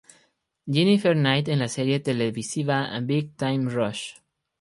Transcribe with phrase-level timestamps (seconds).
[0.77, 4.15] Jennifer Knight en la serie televisiva "Big Time Rush".